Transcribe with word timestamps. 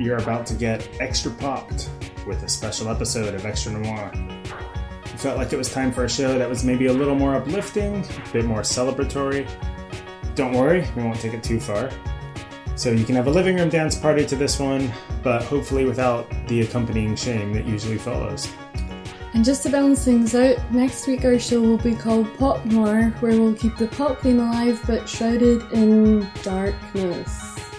You're 0.00 0.16
about 0.16 0.46
to 0.46 0.54
get 0.54 0.88
extra 0.98 1.30
popped 1.30 1.90
with 2.26 2.42
a 2.42 2.48
special 2.48 2.88
episode 2.88 3.34
of 3.34 3.44
Extra 3.44 3.72
Noir. 3.72 4.10
We 5.04 5.18
felt 5.18 5.36
like 5.36 5.52
it 5.52 5.58
was 5.58 5.70
time 5.70 5.92
for 5.92 6.04
a 6.04 6.08
show 6.08 6.38
that 6.38 6.48
was 6.48 6.64
maybe 6.64 6.86
a 6.86 6.92
little 6.92 7.14
more 7.14 7.34
uplifting, 7.34 7.96
a 7.96 8.32
bit 8.32 8.46
more 8.46 8.62
celebratory. 8.62 9.46
Don't 10.36 10.54
worry, 10.54 10.86
we 10.96 11.02
won't 11.02 11.20
take 11.20 11.34
it 11.34 11.42
too 11.42 11.60
far. 11.60 11.90
So 12.76 12.90
you 12.90 13.04
can 13.04 13.14
have 13.14 13.26
a 13.26 13.30
living 13.30 13.56
room 13.56 13.68
dance 13.68 13.94
party 13.94 14.24
to 14.24 14.36
this 14.36 14.58
one, 14.58 14.90
but 15.22 15.42
hopefully 15.42 15.84
without 15.84 16.30
the 16.48 16.62
accompanying 16.62 17.14
shame 17.14 17.52
that 17.52 17.66
usually 17.66 17.98
follows. 17.98 18.50
And 19.34 19.44
just 19.44 19.64
to 19.64 19.68
balance 19.68 20.02
things 20.02 20.34
out, 20.34 20.56
next 20.72 21.06
week 21.08 21.26
our 21.26 21.38
show 21.38 21.60
will 21.60 21.76
be 21.76 21.94
called 21.94 22.26
Pop 22.38 22.64
Noir, 22.64 23.10
where 23.20 23.38
we'll 23.38 23.54
keep 23.54 23.76
the 23.76 23.88
pop 23.88 24.22
theme 24.22 24.40
alive 24.40 24.82
but 24.86 25.06
shrouded 25.06 25.60
in 25.72 26.26
darkness. 26.42 27.69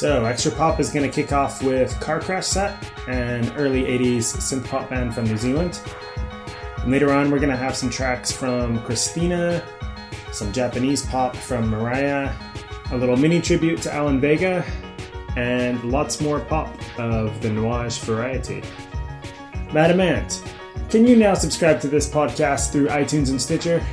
So, 0.00 0.24
Extra 0.24 0.50
Pop 0.52 0.80
is 0.80 0.90
going 0.90 1.04
to 1.06 1.14
kick 1.14 1.30
off 1.30 1.62
with 1.62 2.00
Car 2.00 2.22
Crash 2.22 2.46
Set, 2.46 2.82
an 3.06 3.52
early 3.58 3.82
80s 3.82 4.34
synth 4.38 4.66
pop 4.66 4.88
band 4.88 5.14
from 5.14 5.24
New 5.24 5.36
Zealand. 5.36 5.78
And 6.78 6.90
later 6.90 7.12
on, 7.12 7.30
we're 7.30 7.38
going 7.38 7.50
to 7.50 7.56
have 7.56 7.76
some 7.76 7.90
tracks 7.90 8.32
from 8.32 8.82
Cristina, 8.84 9.62
some 10.32 10.52
Japanese 10.54 11.04
pop 11.04 11.36
from 11.36 11.68
Mariah, 11.68 12.34
a 12.92 12.96
little 12.96 13.14
mini 13.14 13.42
tribute 13.42 13.82
to 13.82 13.92
Alan 13.92 14.18
Vega, 14.18 14.64
and 15.36 15.84
lots 15.84 16.18
more 16.22 16.40
pop 16.40 16.74
of 16.98 17.42
the 17.42 17.50
noirish 17.50 18.00
variety. 18.00 18.62
Madam 19.70 20.00
Ant, 20.00 20.42
can 20.88 21.06
you 21.06 21.14
now 21.14 21.34
subscribe 21.34 21.78
to 21.82 21.88
this 21.88 22.08
podcast 22.08 22.72
through 22.72 22.86
iTunes 22.86 23.28
and 23.28 23.38
Stitcher? 23.38 23.84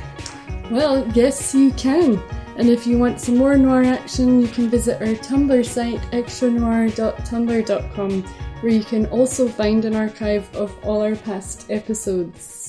Well, 0.70 1.06
yes, 1.08 1.54
you 1.54 1.70
can. 1.72 2.18
And 2.58 2.68
if 2.68 2.86
you 2.86 2.98
want 2.98 3.18
some 3.20 3.38
more 3.38 3.56
noir 3.56 3.84
action, 3.84 4.40
you 4.40 4.48
can 4.48 4.68
visit 4.68 5.00
our 5.00 5.14
Tumblr 5.14 5.64
site, 5.64 6.00
extranoir.tumblr.com, 6.10 8.22
where 8.60 8.72
you 8.72 8.82
can 8.82 9.06
also 9.06 9.48
find 9.48 9.84
an 9.84 9.94
archive 9.94 10.52
of 10.56 10.76
all 10.84 11.00
our 11.00 11.14
past 11.14 11.70
episodes. 11.70 12.67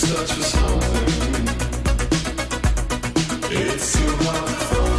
search 0.00 0.32
for 0.32 0.42
something. 0.42 1.46
It's 3.52 3.92
too 3.92 4.16
hard 4.24 4.56
for 4.68 4.89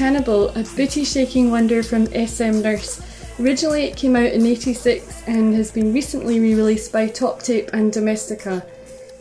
Cannibal, 0.00 0.48
a 0.56 0.62
booty 0.62 1.04
shaking 1.04 1.50
wonder 1.50 1.82
from 1.82 2.06
SM 2.06 2.62
Nurse. 2.62 3.02
Originally, 3.38 3.82
it 3.82 3.98
came 3.98 4.16
out 4.16 4.32
in 4.32 4.46
86 4.46 5.24
and 5.26 5.54
has 5.54 5.70
been 5.70 5.92
recently 5.92 6.40
re 6.40 6.54
released 6.54 6.90
by 6.90 7.06
Top 7.06 7.42
Tape 7.42 7.68
and 7.74 7.92
Domestica. 7.92 8.64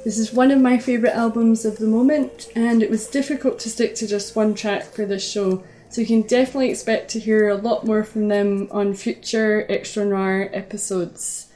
This 0.05 0.17
is 0.17 0.31
one 0.31 0.51
of 0.51 0.62
my 0.62 0.77
favourite 0.77 1.13
albums 1.13 1.65
of 1.65 1.79
the 1.79 1.86
moment, 1.86 2.48
and 2.55 2.81
it 2.81 2.89
was 2.89 3.09
difficult 3.09 3.59
to 3.59 3.69
stick 3.69 3.93
to 3.95 4.07
just 4.07 4.38
one 4.38 4.53
track 4.53 4.86
for 4.86 5.05
this 5.05 5.29
show, 5.29 5.65
so 5.89 6.00
you 6.00 6.07
can 6.07 6.21
definitely 6.21 6.69
expect 6.69 7.09
to 7.09 7.19
hear 7.19 7.50
a 7.50 7.55
lot 7.55 7.86
more 7.86 8.05
from 8.05 8.29
them 8.29 8.69
on 8.71 8.93
future 8.93 9.65
Extra 9.67 10.05
Noir 10.05 10.50
episodes. 10.53 11.51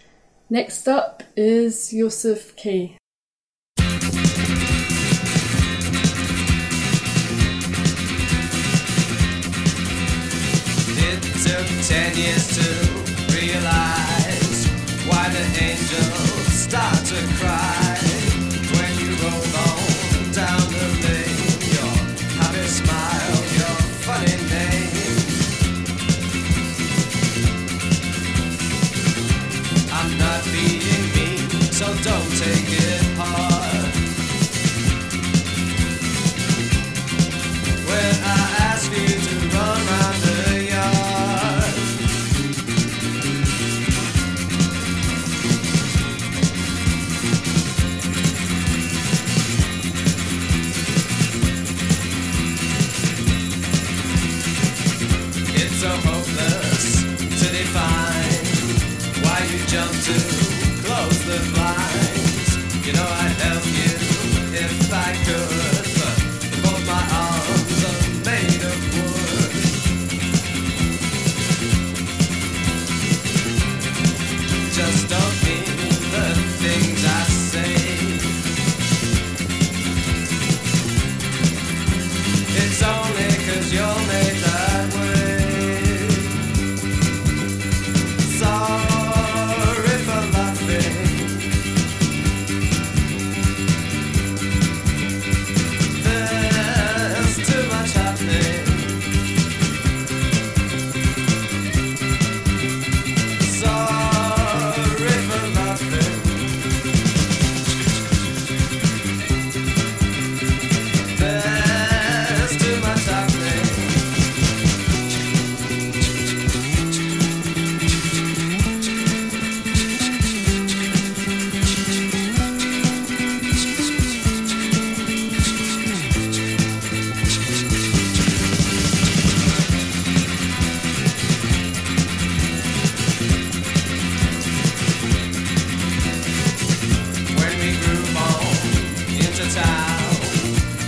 Next 0.49 0.85
up 0.85 1.23
is 1.37 1.91
Josef 1.91 2.57
K. 2.57 2.97
ten 11.87 12.15
years 12.15 12.47
to 12.55 12.92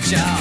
Charles 0.06 0.35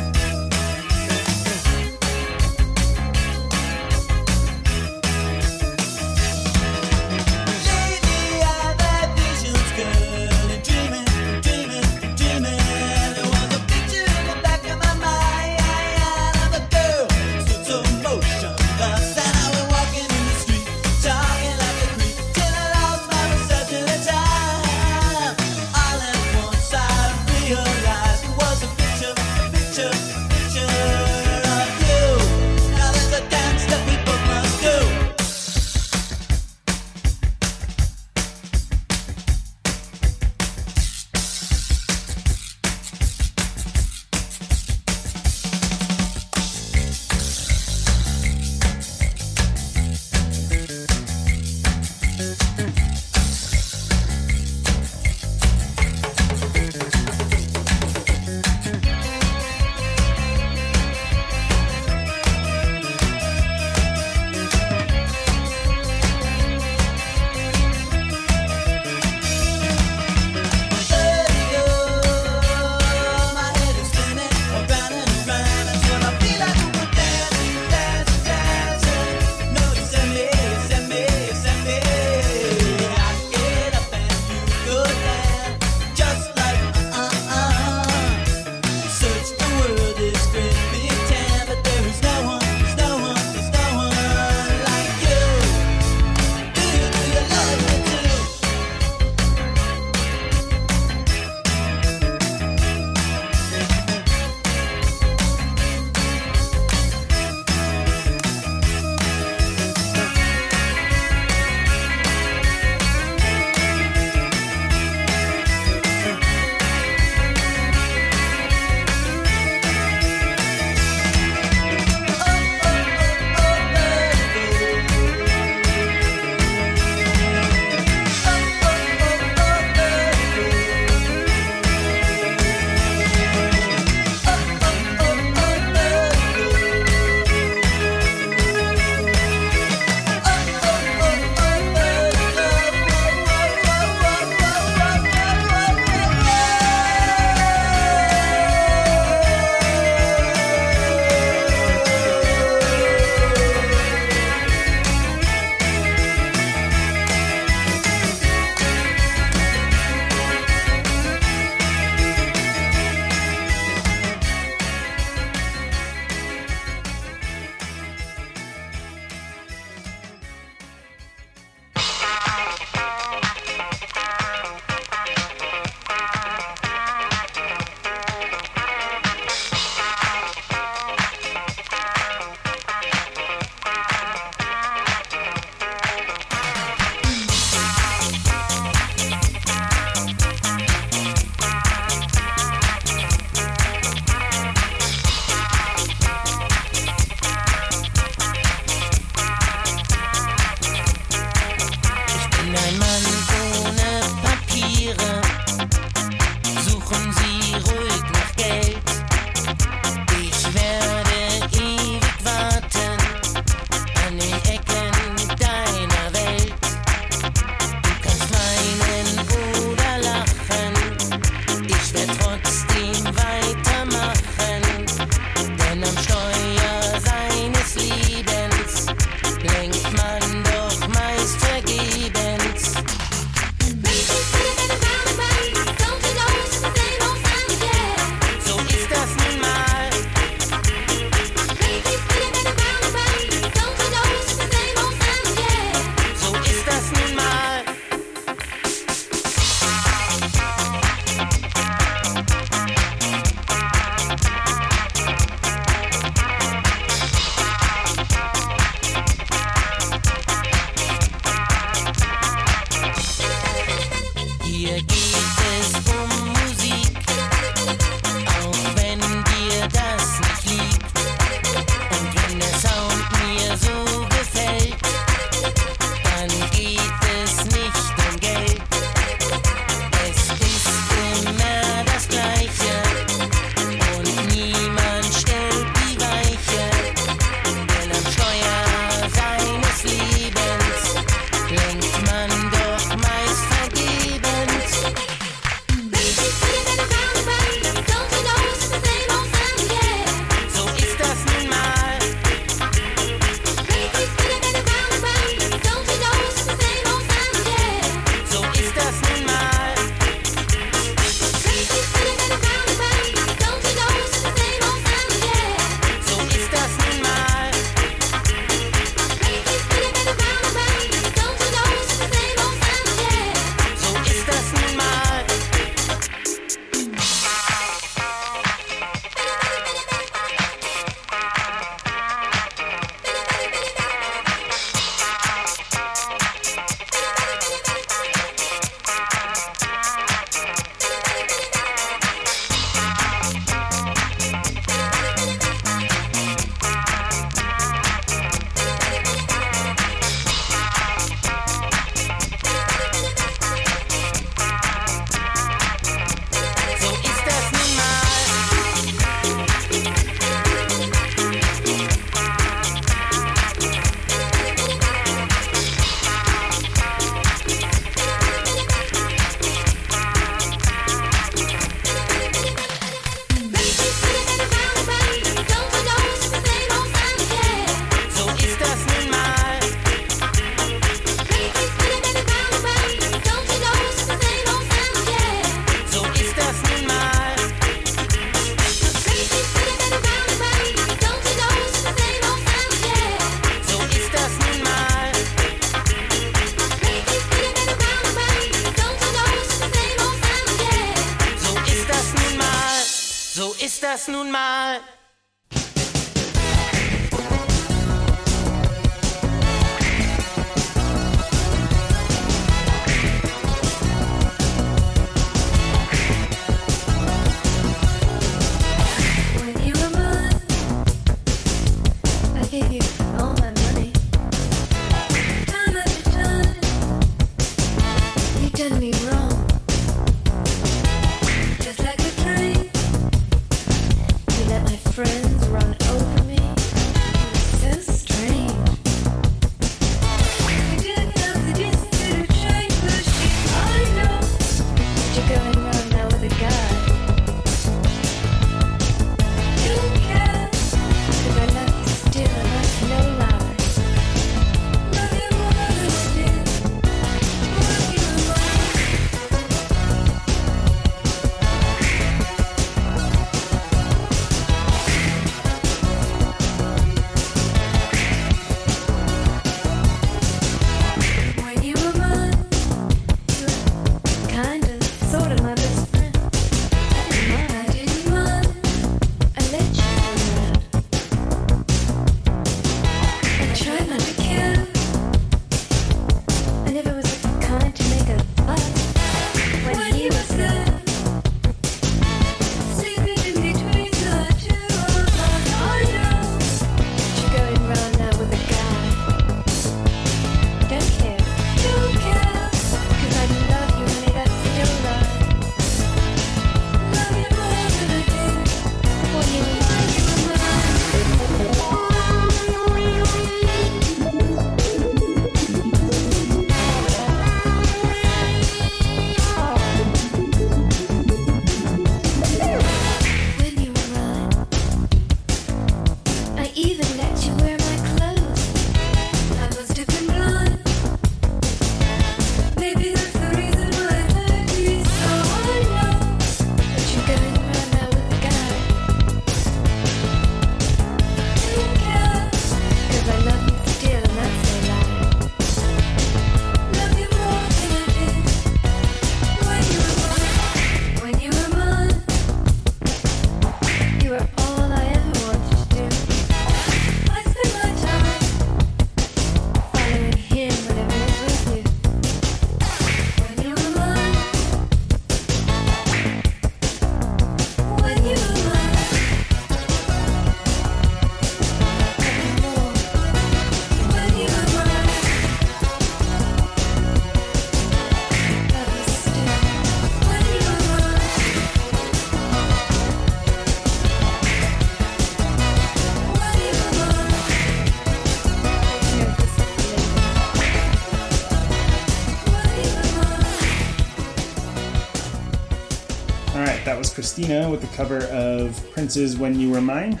Cristina 596.96 597.50
with 597.50 597.60
the 597.60 597.76
cover 597.76 598.04
of 598.06 598.58
Prince's 598.70 599.18
When 599.18 599.38
You 599.38 599.50
Were 599.50 599.60
Mine. 599.60 600.00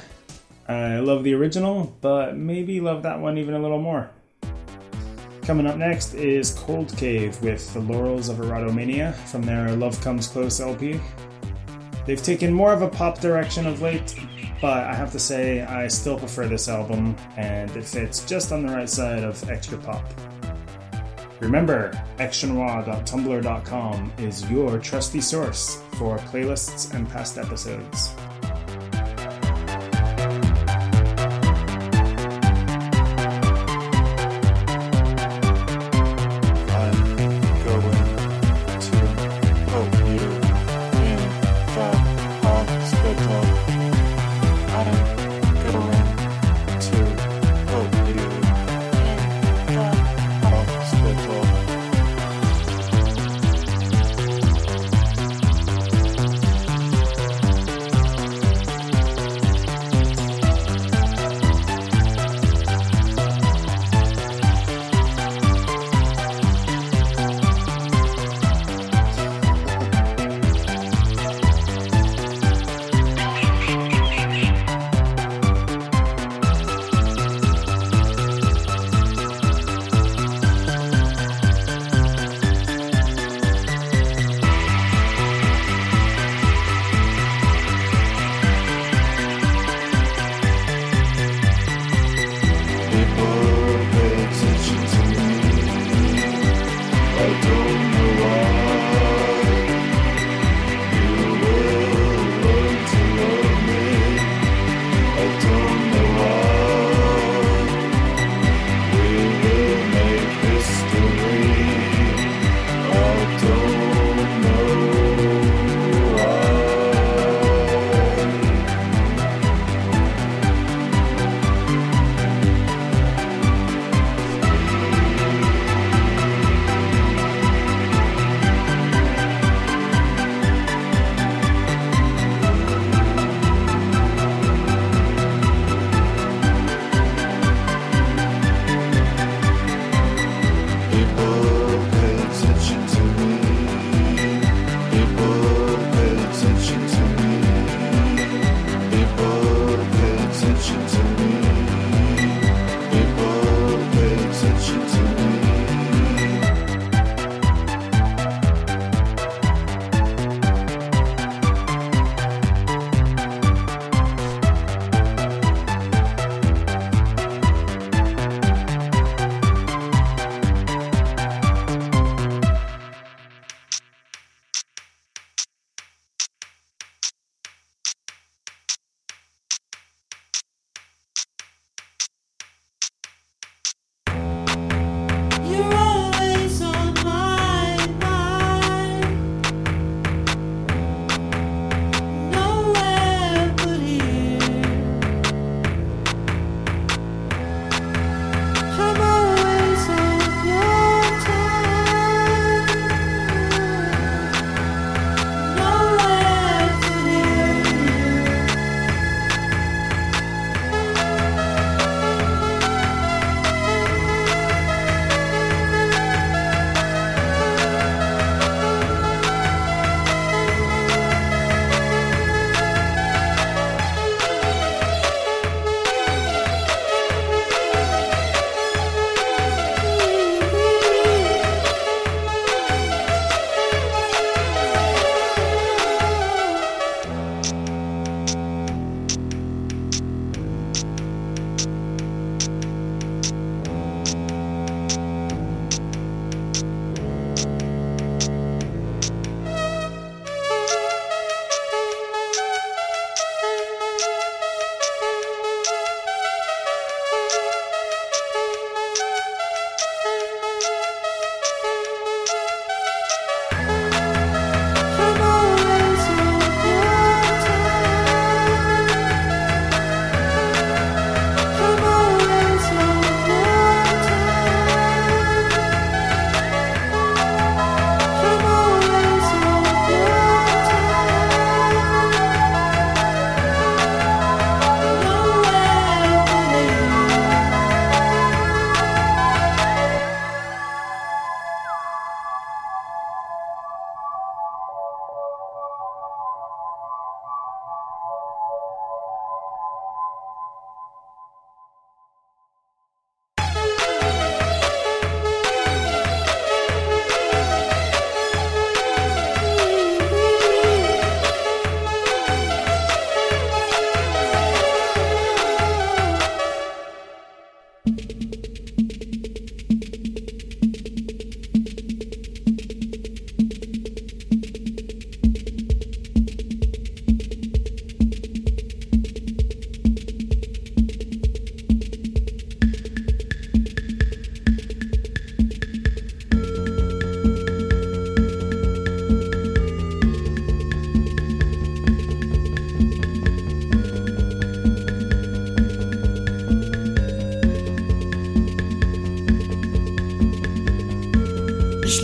I 0.66 0.96
love 1.00 1.24
the 1.24 1.34
original, 1.34 1.94
but 2.00 2.38
maybe 2.38 2.80
love 2.80 3.02
that 3.02 3.20
one 3.20 3.36
even 3.36 3.52
a 3.52 3.58
little 3.58 3.78
more. 3.78 4.08
Coming 5.42 5.66
up 5.66 5.76
next 5.76 6.14
is 6.14 6.54
Cold 6.54 6.96
Cave 6.96 7.38
with 7.42 7.70
The 7.74 7.80
Laurels 7.80 8.30
of 8.30 8.38
Erotomania 8.38 9.12
from 9.12 9.42
their 9.42 9.76
Love 9.76 10.00
Comes 10.00 10.26
Close 10.26 10.58
LP. 10.58 10.98
They've 12.06 12.22
taken 12.22 12.50
more 12.50 12.72
of 12.72 12.80
a 12.80 12.88
pop 12.88 13.20
direction 13.20 13.66
of 13.66 13.82
late, 13.82 14.18
but 14.62 14.84
I 14.84 14.94
have 14.94 15.12
to 15.12 15.18
say 15.18 15.60
I 15.60 15.88
still 15.88 16.18
prefer 16.18 16.48
this 16.48 16.66
album, 16.66 17.14
and 17.36 17.70
it 17.76 17.84
fits 17.84 18.24
just 18.24 18.52
on 18.52 18.66
the 18.66 18.72
right 18.72 18.88
side 18.88 19.22
of 19.22 19.50
extra 19.50 19.76
pop. 19.76 20.02
Remember, 21.40 21.90
extranoir.tumblr.com 22.18 24.12
is 24.18 24.50
your 24.50 24.78
trusty 24.78 25.20
source 25.20 25.82
for 25.92 26.16
playlists 26.18 26.94
and 26.94 27.08
past 27.10 27.36
episodes. 27.36 28.14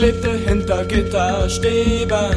Lebte 0.02 0.32
hinter 0.32 0.84
Gitterstäben. 0.84 2.36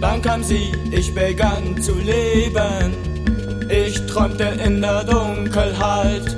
Dann 0.00 0.20
kam 0.20 0.42
sie, 0.42 0.72
ich 0.90 1.14
begann 1.14 1.80
zu 1.80 1.94
leben. 1.94 2.96
Ich 3.68 4.04
träumte 4.06 4.48
in 4.64 4.82
der 4.82 5.04
Dunkelheit. 5.04 6.36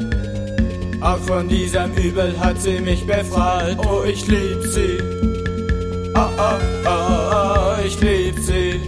Auch 1.01 1.19
von 1.19 1.49
diesem 1.49 1.95
Übel 1.95 2.39
hat 2.39 2.61
sie 2.61 2.79
mich 2.79 3.07
befreit. 3.07 3.79
Oh, 3.89 4.03
ich 4.07 4.27
lieb 4.29 4.63
sie. 4.65 4.99
Ah, 6.15 6.31
ah, 6.37 6.59
ah, 6.85 7.79
ich 7.83 7.99
lieb 8.01 8.39
sie. 8.39 8.81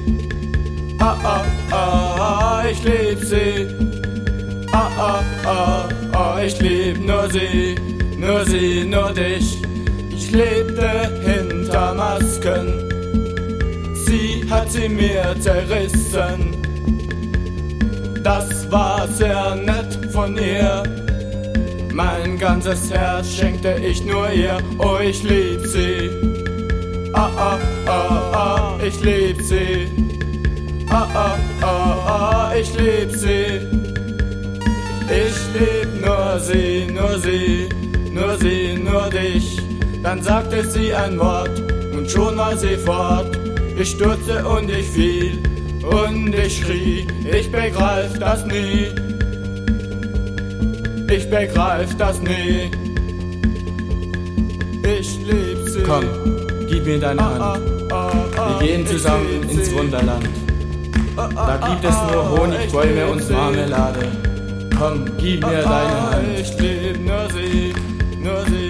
Ah, 0.98 1.16
ah, 1.24 1.44
ah, 1.74 2.64
ich 2.70 2.84
lieb 2.84 3.24
sie. 3.24 3.66
Ah, 4.72 4.90
ah, 4.98 5.22
ah, 5.46 5.88
ah, 6.12 6.38
ich 6.44 6.61
lieb 6.61 7.00
nur 7.00 7.30
sie, 7.30 7.76
nur 8.18 8.44
sie, 8.44 8.84
nur 8.84 9.11
dich. 9.12 9.62
Ich 10.11 10.30
lebte 10.32 11.15
hinter 11.77 11.95
Masken, 11.95 12.89
sie 14.07 14.45
hat 14.49 14.70
sie 14.70 14.89
mir 14.89 15.35
zerrissen. 15.41 16.57
Das 18.22 18.70
war 18.70 19.07
sehr 19.09 19.55
nett 19.57 20.11
von 20.12 20.37
ihr. 20.39 20.83
Mein 21.93 22.39
ganzes 22.39 22.91
Herz 22.91 23.29
schenkte 23.35 23.74
ich 23.83 24.05
nur 24.05 24.31
ihr. 24.31 24.59
Oh, 24.79 24.99
ich 25.03 25.22
lieb 25.22 25.61
sie. 25.66 26.11
Ah, 27.12 27.31
ah, 27.37 27.59
ah, 27.87 28.33
ah, 28.33 28.79
ich 28.83 29.01
lieb 29.03 29.41
sie. 29.43 29.89
Ah, 30.91 31.07
ah, 31.14 31.39
ah, 31.62 32.51
ah, 32.51 32.55
ich 32.59 32.72
lieb 32.74 33.11
sie. 33.11 33.61
Ich 35.09 35.39
lieb 35.55 36.05
nur 36.05 36.41
sie, 36.41 36.87
nur 36.91 37.18
sie, 37.18 37.68
nur 38.11 38.37
sie, 38.39 38.79
nur 38.79 39.09
dich. 39.11 39.59
Dann 40.03 40.22
sagte 40.22 40.64
sie 40.64 40.95
ein 40.95 41.18
Wort 41.18 41.55
und 42.07 42.12
schon 42.12 42.36
war 42.36 42.57
sie 42.57 42.76
fort. 42.76 43.36
Ich 43.76 43.90
stürzte 43.90 44.44
und 44.46 44.70
ich 44.70 44.86
fiel 44.86 45.42
und 45.82 46.32
ich 46.34 46.59
schrie, 46.59 47.07
ich 47.24 47.50
begreif 47.50 48.16
das 48.18 48.46
nie. 48.46 48.86
Ich 51.11 51.28
begreif 51.28 51.96
das 51.96 52.20
nie. 52.20 52.70
Ich 54.84 55.18
lieb 55.26 55.68
sie. 55.68 55.82
Komm, 55.82 56.04
gib 56.68 56.86
mir 56.86 57.00
deine 57.00 57.22
Hand. 57.22 57.64
Wir 57.90 58.66
gehen 58.66 58.86
zusammen 58.86 59.42
ins 59.50 59.72
Wunderland. 59.74 60.28
Da 61.16 61.68
gibt 61.68 61.84
es 61.84 62.12
nur 62.12 62.38
Honigbäume 62.38 63.07
und 63.07 63.30
Marmelade. 63.30 64.07
Komm, 64.78 65.04
gib 65.18 65.44
mir 65.44 65.62
deine 65.62 66.11
Hand. 66.11 66.38
Ich 66.40 66.57
lieb 66.61 67.04
nur 67.04 67.28
sie, 67.30 67.74
nur 68.22 68.44
sie, 68.46 68.65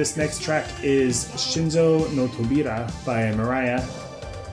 this 0.00 0.16
next 0.16 0.42
track 0.42 0.66
is 0.82 1.26
Shinzo 1.34 2.10
no 2.14 2.26
Tobira 2.28 2.90
by 3.04 3.30
Mariah, 3.32 3.86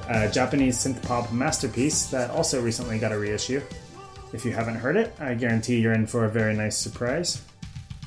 a 0.10 0.30
Japanese 0.30 0.78
synth 0.78 1.02
pop 1.04 1.32
masterpiece 1.32 2.08
that 2.08 2.30
also 2.32 2.62
recently 2.62 3.00
got 3.00 3.14
a 3.14 3.18
reissue. 3.18 3.62
If 4.34 4.44
you 4.44 4.52
haven't 4.52 4.76
heard 4.76 4.98
it, 4.98 5.16
I 5.22 5.36
guarantee 5.36 5.80
you're 5.80 5.94
in 5.94 6.06
for 6.06 6.26
a 6.26 6.30
very 6.30 6.54
nice 6.54 6.76
surprise. 6.76 7.42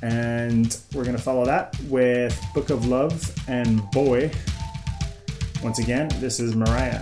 And 0.03 0.77
we're 0.93 1.05
going 1.05 1.17
to 1.17 1.23
follow 1.23 1.47
that 1.47 1.75
with 1.85 2.39
Book 2.53 2.69
of 2.69 2.87
Love 2.87 3.35
and 3.49 3.91
Boy. 3.91 4.31
Once 5.63 5.79
again, 5.79 6.11
this 6.21 6.41
is 6.41 6.55
Mariah. 6.55 7.01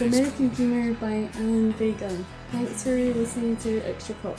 American 0.00 0.50
Humor 0.50 0.94
by 0.94 1.28
Alan 1.34 1.72
Vega. 1.74 2.08
Thanks 2.52 2.82
for 2.82 2.96
listening 2.96 3.56
to 3.58 3.80
Extra 3.80 4.14
Pop. 4.16 4.38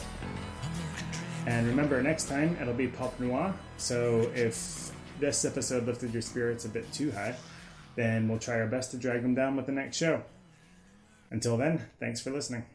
And 1.46 1.68
remember, 1.68 2.02
next 2.02 2.28
time 2.28 2.58
it'll 2.62 2.74
be 2.74 2.88
Pop 2.88 3.20
Noir. 3.20 3.54
So 3.78 4.32
if 4.34 4.92
this 5.20 5.46
episode 5.46 5.86
lifted 5.86 6.14
your 6.14 6.22
spirits 6.22 6.66
a 6.66 6.70
bit 6.70 6.92
too 6.92 7.12
high, 7.12 7.36
then 7.96 8.28
we'll 8.28 8.40
try 8.40 8.60
our 8.60 8.68
best 8.68 8.92
to 8.92 8.98
drag 8.98 9.22
them 9.22 9.36
down 9.36 9.56
with 9.56 9.66
the 9.66 9.72
next 9.72 9.98
show. 9.98 10.24
Until 11.30 11.58
then, 11.58 11.88
thanks 12.00 12.22
for 12.22 12.32
listening. 12.32 12.66